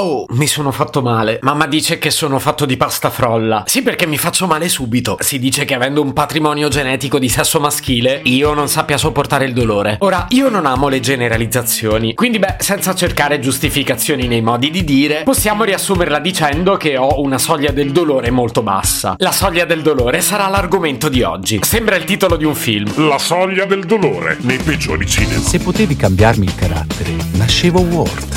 Oh, 0.00 0.26
mi 0.28 0.46
sono 0.46 0.70
fatto 0.70 1.02
male. 1.02 1.40
Mamma 1.42 1.66
dice 1.66 1.98
che 1.98 2.12
sono 2.12 2.38
fatto 2.38 2.64
di 2.64 2.76
pasta 2.76 3.10
frolla. 3.10 3.64
Sì, 3.66 3.82
perché 3.82 4.06
mi 4.06 4.16
faccio 4.16 4.46
male 4.46 4.68
subito. 4.68 5.16
Si 5.18 5.40
dice 5.40 5.64
che 5.64 5.74
avendo 5.74 6.02
un 6.02 6.12
patrimonio 6.12 6.68
genetico 6.68 7.18
di 7.18 7.28
sesso 7.28 7.58
maschile, 7.58 8.20
io 8.22 8.54
non 8.54 8.68
sappia 8.68 8.96
sopportare 8.96 9.44
il 9.44 9.52
dolore. 9.52 9.96
Ora, 10.02 10.26
io 10.28 10.50
non 10.50 10.66
amo 10.66 10.86
le 10.86 11.00
generalizzazioni. 11.00 12.14
Quindi, 12.14 12.38
beh, 12.38 12.58
senza 12.60 12.94
cercare 12.94 13.40
giustificazioni 13.40 14.28
nei 14.28 14.40
modi 14.40 14.70
di 14.70 14.84
dire, 14.84 15.24
possiamo 15.24 15.64
riassumerla 15.64 16.20
dicendo 16.20 16.76
che 16.76 16.96
ho 16.96 17.20
una 17.20 17.38
soglia 17.38 17.72
del 17.72 17.90
dolore 17.90 18.30
molto 18.30 18.62
bassa. 18.62 19.16
La 19.18 19.32
soglia 19.32 19.64
del 19.64 19.82
dolore 19.82 20.20
sarà 20.20 20.46
l'argomento 20.46 21.08
di 21.08 21.22
oggi. 21.22 21.58
Sembra 21.64 21.96
il 21.96 22.04
titolo 22.04 22.36
di 22.36 22.44
un 22.44 22.54
film. 22.54 23.08
La 23.08 23.18
soglia 23.18 23.64
del 23.64 23.84
dolore 23.84 24.36
nei 24.42 24.58
peggiori 24.58 25.08
cinema. 25.08 25.40
Se 25.40 25.58
potevi 25.58 25.96
cambiarmi 25.96 26.44
il 26.44 26.54
carattere, 26.54 27.16
nascevo 27.32 27.80
Ward. 27.80 28.36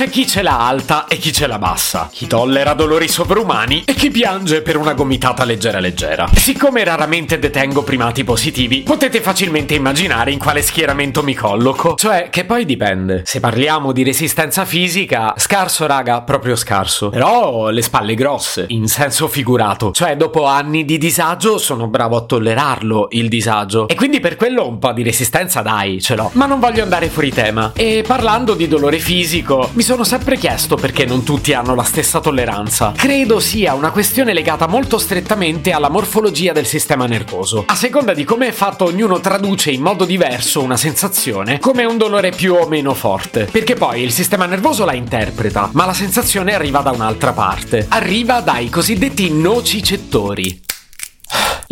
C'è 0.00 0.08
chi 0.08 0.26
ce 0.26 0.40
l'ha 0.40 0.66
alta 0.66 1.06
e 1.08 1.18
chi 1.18 1.30
ce 1.30 1.46
l'ha 1.46 1.58
bassa, 1.58 2.08
chi 2.10 2.26
tollera 2.26 2.72
dolori 2.72 3.06
sovrumani 3.06 3.82
e 3.84 3.92
chi 3.92 4.10
piange 4.10 4.62
per 4.62 4.78
una 4.78 4.94
gomitata 4.94 5.44
leggera 5.44 5.78
leggera. 5.78 6.26
Siccome 6.34 6.82
raramente 6.84 7.38
detengo 7.38 7.82
primati 7.82 8.24
positivi, 8.24 8.80
potete 8.80 9.20
facilmente 9.20 9.74
immaginare 9.74 10.30
in 10.30 10.38
quale 10.38 10.62
schieramento 10.62 11.22
mi 11.22 11.34
colloco. 11.34 11.96
Cioè, 11.96 12.30
che 12.30 12.46
poi 12.46 12.64
dipende. 12.64 13.24
Se 13.26 13.40
parliamo 13.40 13.92
di 13.92 14.02
resistenza 14.02 14.64
fisica, 14.64 15.34
scarso 15.36 15.86
raga, 15.86 16.22
proprio 16.22 16.56
scarso. 16.56 17.10
Però 17.10 17.50
ho 17.50 17.68
le 17.68 17.82
spalle 17.82 18.14
grosse, 18.14 18.64
in 18.68 18.88
senso 18.88 19.28
figurato. 19.28 19.90
Cioè, 19.90 20.16
dopo 20.16 20.46
anni 20.46 20.86
di 20.86 20.96
disagio 20.96 21.58
sono 21.58 21.88
bravo 21.88 22.16
a 22.16 22.22
tollerarlo, 22.22 23.08
il 23.10 23.28
disagio. 23.28 23.86
E 23.86 23.96
quindi 23.96 24.18
per 24.18 24.36
quello 24.36 24.66
un 24.66 24.78
po' 24.78 24.92
di 24.92 25.02
resistenza 25.02 25.60
dai, 25.60 26.00
ce 26.00 26.16
l'ho. 26.16 26.30
Ma 26.32 26.46
non 26.46 26.58
voglio 26.58 26.82
andare 26.82 27.10
fuori 27.10 27.30
tema. 27.30 27.72
E 27.74 28.02
parlando 28.06 28.54
di 28.54 28.66
dolore 28.66 28.98
fisico, 28.98 29.68
mi 29.74 29.82
sono 29.82 29.88
sempre 30.04 30.36
chiesto 30.36 30.76
perché 30.76 31.04
non 31.04 31.24
tutti 31.24 31.52
hanno 31.52 31.74
la 31.74 31.82
stessa 31.82 32.20
tolleranza. 32.20 32.92
Credo 32.96 33.40
sia 33.40 33.74
una 33.74 33.90
questione 33.90 34.32
legata 34.32 34.68
molto 34.68 34.98
strettamente 34.98 35.72
alla 35.72 35.90
morfologia 35.90 36.52
del 36.52 36.64
sistema 36.64 37.06
nervoso. 37.06 37.64
A 37.66 37.74
seconda 37.74 38.14
di 38.14 38.22
come 38.24 38.46
è 38.46 38.52
fatto, 38.52 38.84
ognuno 38.84 39.18
traduce 39.18 39.72
in 39.72 39.82
modo 39.82 40.04
diverso 40.04 40.62
una 40.62 40.76
sensazione 40.76 41.58
come 41.58 41.84
un 41.84 41.96
dolore 41.96 42.30
più 42.30 42.54
o 42.54 42.68
meno 42.68 42.94
forte. 42.94 43.48
Perché 43.50 43.74
poi 43.74 44.02
il 44.02 44.12
sistema 44.12 44.46
nervoso 44.46 44.84
la 44.84 44.94
interpreta, 44.94 45.70
ma 45.72 45.86
la 45.86 45.92
sensazione 45.92 46.54
arriva 46.54 46.80
da 46.80 46.92
un'altra 46.92 47.32
parte. 47.32 47.86
Arriva 47.88 48.40
dai 48.40 48.68
cosiddetti 48.68 49.32
nocicettori. 49.32 50.68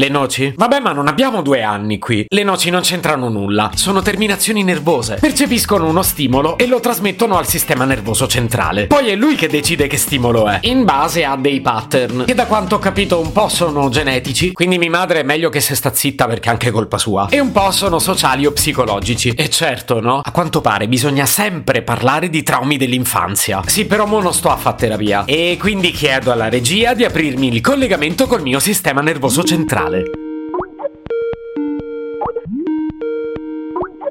Le 0.01 0.09
noci? 0.09 0.53
Vabbè, 0.55 0.79
ma 0.79 0.93
non 0.93 1.09
abbiamo 1.09 1.43
due 1.43 1.65
anni 1.65 1.99
qui. 1.99 2.25
Le 2.29 2.45
noci 2.45 2.71
non 2.71 2.83
c'entrano 2.83 3.29
nulla. 3.29 3.73
Sono 3.75 4.01
terminazioni 4.01 4.63
nervose. 4.63 5.17
Percepiscono 5.17 5.89
uno 5.89 6.03
stimolo 6.03 6.57
e 6.57 6.69
lo 6.69 6.79
trasmettono 6.79 7.37
al 7.37 7.49
sistema 7.49 7.85
nervoso 7.85 8.29
centrale. 8.29 8.87
Poi 8.87 9.09
è 9.09 9.17
lui 9.17 9.35
che 9.35 9.49
decide 9.49 9.89
che 9.89 9.97
stimolo 9.97 10.47
è, 10.47 10.61
in 10.63 10.85
base 10.85 11.25
a 11.25 11.35
dei 11.35 11.61
pattern, 11.61 12.27
che 12.27 12.35
da 12.35 12.47
quanto 12.47 12.77
ho 12.77 12.79
capito 12.79 13.19
un 13.19 13.33
po' 13.33 13.49
sono 13.49 13.89
genetici, 13.89 14.53
quindi 14.53 14.79
mia 14.79 14.89
madre 14.89 15.19
è 15.19 15.23
meglio 15.25 15.49
che 15.49 15.59
se 15.59 15.75
sta 15.75 15.93
zitta 15.93 16.27
perché 16.27 16.49
è 16.49 16.53
anche 16.53 16.71
colpa 16.71 16.97
sua, 16.97 17.27
e 17.29 17.41
un 17.41 17.51
po' 17.51 17.73
sono 17.73 17.99
sociali 17.99 18.47
o 18.47 18.53
psicologici. 18.53 19.31
E 19.31 19.51
certo, 19.51 20.01
no? 20.01 20.21
A 20.23 20.31
quanto 20.31 20.61
pare 20.61 20.87
bisogna 20.87 21.27
sempre 21.27 21.83
parlare 21.83 22.31
di 22.31 22.45
traumi 22.45 22.77
dell'infanzia. 22.77 23.63
Sì, 23.67 23.85
però 23.85 24.07
mo 24.07 24.21
non 24.21 24.33
sto 24.33 24.49
a 24.49 24.57
fare 24.57 24.77
terapia. 24.77 25.25
E 25.25 25.57
quindi 25.59 25.91
chiedo 25.91 26.31
alla 26.31 26.49
regia 26.49 26.95
di 26.95 27.05
aprirmi 27.05 27.53
il 27.53 27.61
collegamento 27.61 28.29
col 28.29 28.43
mio 28.43 28.61
sistema 28.61 29.01
nervoso 29.01 29.43
centrale. 29.43 29.87
Natale. 29.89 30.18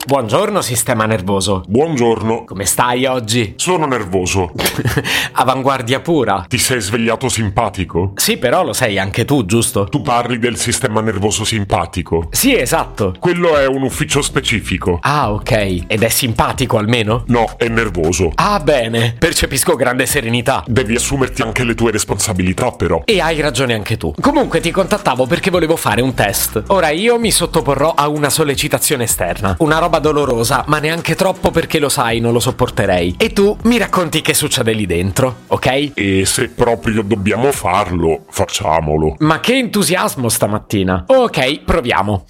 Buongiorno 0.08 0.62
sistema 0.62 1.06
nervoso. 1.06 1.66
Buongiorno. 1.68 2.46
Come 2.46 2.64
stai 2.64 3.06
oggi? 3.06 3.56
Sono 3.58 3.86
nervoso. 3.86 4.54
Avanguardia 5.36 6.00
pura. 6.00 6.46
Ti 6.48 6.58
sei 6.58 6.80
svegliato 6.80 7.28
simpatico? 7.28 8.14
Sì, 8.16 8.38
però 8.38 8.64
lo 8.64 8.72
sei 8.72 8.98
anche 9.00 9.26
tu, 9.26 9.46
giusto? 9.46 9.84
Tu 9.84 10.02
parli 10.02 10.40
del 10.40 10.56
sistema 10.56 11.02
nervoso 11.02 11.44
simpatico. 11.44 12.30
Sì, 12.32 12.56
esatto. 12.56 13.16
Quello 13.20 13.58
è 13.58 13.66
un 13.66 13.82
ufficio 13.82 14.22
specifico. 14.22 14.98
Ah, 15.02 15.34
ok. 15.34 15.84
Ed 15.88 16.02
è 16.02 16.08
simpatico 16.08 16.78
almeno? 16.78 17.26
No, 17.28 17.56
è 17.58 17.68
nervoso. 17.68 18.32
Ah, 18.36 18.62
bene. 18.62 19.14
Percepisco 19.20 19.76
grande 19.76 20.06
serenità. 20.06 20.64
Devi 20.68 20.96
assumerti 20.96 21.42
anche 21.42 21.66
le 21.66 21.76
tue 21.76 21.92
responsabilità, 21.92 22.72
però. 22.72 23.02
E 23.04 23.20
hai 23.20 23.42
ragione 23.42 23.74
anche 23.74 23.98
tu. 23.98 24.14
Comunque 24.22 24.62
ti 24.62 24.72
contattavo 24.72 25.26
perché 25.26 25.52
volevo 25.52 25.76
fare 25.76 26.00
un 26.00 26.14
test. 26.14 26.64
Ora 26.68 26.92
io 26.92 27.20
mi 27.20 27.30
sottoporrò 27.30 27.94
a 27.94 28.08
una 28.08 28.30
sollecitazione 28.30 29.04
esterna. 29.04 29.54
Una 29.60 29.80
roba 29.80 29.96
dolorosa, 30.00 30.64
ma 30.68 30.80
neanche 30.80 31.16
troppo 31.16 31.52
perché 31.52 31.80
lo 31.80 31.90
sai, 31.90 32.20
non 32.20 32.34
lo 32.34 32.40
sopporterei. 32.40 33.16
E 33.18 33.34
tu 33.34 33.58
mi 33.64 33.78
racconti 33.78 34.22
che 34.22 34.34
succede 34.34 34.74
lì 34.74 34.86
dentro, 34.86 35.44
ok? 35.48 35.92
E 35.94 36.26
se 36.26 36.50
proprio 36.50 37.02
dobbiamo 37.04 37.52
farlo, 37.52 38.26
facciamolo. 38.30 39.16
Ma 39.20 39.40
che 39.40 39.58
entusiasmo 39.58 40.30
stamattina. 40.30 41.06
Ok, 41.08 41.64
proviamo. 41.64 42.26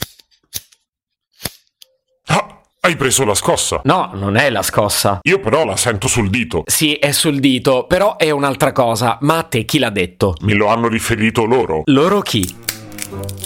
Ah, 2.28 2.62
hai 2.82 2.96
preso 2.96 3.24
la 3.24 3.36
scossa. 3.36 3.82
No, 3.84 4.12
non 4.14 4.36
è 4.36 4.50
la 4.50 4.62
scossa. 4.62 5.20
Io 5.24 5.40
però 5.40 5.66
la 5.66 5.76
sento 5.78 6.08
sul 6.08 6.30
dito. 6.30 6.64
Sì, 6.66 6.94
è 6.94 7.12
sul 7.12 7.40
dito, 7.40 7.86
però 7.88 8.18
è 8.18 8.30
un'altra 8.32 8.72
cosa. 8.72 9.18
Ma 9.22 9.38
a 9.38 9.44
te 9.44 9.66
chi 9.66 9.80
l'ha 9.80 9.90
detto? 9.90 10.36
Me 10.42 10.54
lo 10.54 10.68
hanno 10.68 10.88
riferito 10.88 11.46
loro. 11.46 11.84
Loro 11.86 12.22
chi? 12.22 12.66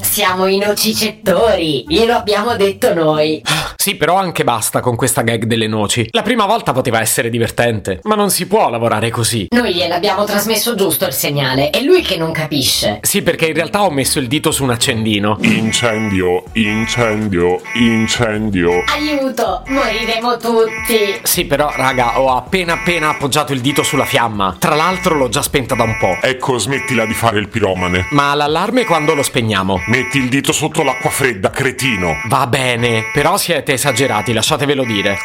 Siamo 0.02 0.48
i 0.48 0.58
nocicettori, 0.58 1.86
glielo 1.88 2.14
abbiamo 2.14 2.56
detto 2.56 2.94
noi. 2.94 3.42
Sì, 3.82 3.96
però 3.96 4.16
anche 4.16 4.44
basta 4.44 4.80
con 4.80 4.96
questa 4.96 5.24
gag 5.24 5.46
delle 5.46 5.66
noci. 5.66 6.08
La 6.12 6.22
prima 6.22 6.46
volta 6.46 6.72
poteva 6.72 7.02
essere 7.02 7.32
divertente, 7.32 8.00
ma 8.04 8.14
non 8.14 8.30
si 8.30 8.46
può 8.46 8.70
lavorare 8.70 9.10
così. 9.10 9.48
Noi 9.50 9.74
gliel'abbiamo 9.74 10.24
trasmesso 10.24 10.76
giusto 10.76 11.08
il 11.08 11.14
segnale, 11.14 11.72
è 11.72 11.82
lui 11.82 12.04
che 12.04 12.16
non 12.16 12.32
capisce. 12.32 13.00
Sì, 13.02 13.24
perché 13.24 13.48
in 13.48 13.56
realtà 13.56 13.82
ho 13.82 13.90
messo 13.90 14.20
il 14.20 14.28
dito 14.28 14.52
su 14.52 14.62
un 14.66 14.70
accendino. 14.70 15.36
Incendio, 15.42 16.44
incendio, 16.52 17.60
incendio. 17.74 18.84
Aiuto, 18.86 19.64
moriremo 19.66 20.38
tutti. 20.38 21.20
Sì, 21.24 21.46
però, 21.46 21.74
raga, 21.76 22.20
ho 22.22 22.36
appena 22.36 22.74
appena 22.74 23.10
appoggiato 23.10 23.52
il 23.52 23.62
dito 23.62 23.82
sulla 23.82 24.06
fiamma. 24.06 24.58
Tra 24.60 24.76
l'altro 24.76 25.16
l'ho 25.16 25.30
già 25.30 25.42
spenta 25.42 25.74
da 25.74 25.86
un 25.86 25.98
po'. 25.98 26.20
Ecco, 26.22 26.60
smettila 26.60 27.08
di 27.08 27.16
fare 27.16 27.40
il 27.40 27.48
piromane. 27.48 28.10
Ma 28.12 28.36
l'allarme 28.36 28.86
quando 28.86 29.16
lo 29.16 29.24
spegniamo? 29.24 29.80
Metti 29.88 30.20
il 30.20 30.30
dito 30.30 30.52
sotto 30.52 30.84
l'acqua 30.84 31.10
fredda, 31.10 31.50
cretino. 31.50 32.22
Va 32.28 32.46
bene, 32.46 33.06
però 33.12 33.38
siete 33.38 33.70
esagerati, 33.74 34.34
lasciatevelo 34.34 34.84
dire. 34.84 35.18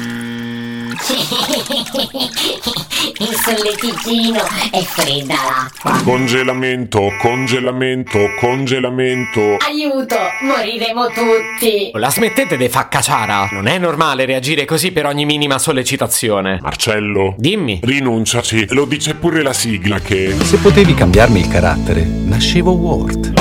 Il 3.18 3.36
solleticino 3.36 4.40
è 4.72 4.82
fredda 4.82 5.34
l'acqua. 5.36 6.02
Congelamento, 6.04 7.12
congelamento, 7.20 8.20
congelamento. 8.40 9.58
Aiuto, 9.58 10.16
moriremo 10.42 11.08
tutti. 11.08 11.92
La 11.94 12.10
smettete 12.10 12.58
di 12.58 12.70
fa 12.70 12.88
cacciara? 12.88 13.50
Non 13.52 13.68
è 13.68 13.78
normale 13.78 14.26
reagire 14.26 14.66
così 14.66 14.92
per 14.92 15.06
ogni 15.06 15.26
minima 15.26 15.60
sollecitazione. 15.60 16.60
Marcello, 16.62 17.36
Dimmi. 17.38 17.80
rinunciaci. 17.84 18.68
Lo 18.70 18.86
dice 18.86 19.16
pure 19.16 19.42
la 19.44 19.54
sigla 19.54 20.00
che... 20.00 20.36
Se 20.44 20.58
potevi 20.58 20.94
cambiarmi 20.94 21.40
il 21.42 21.48
carattere, 21.48 22.04
nascevo 22.04 22.72
Ward. 22.72 23.41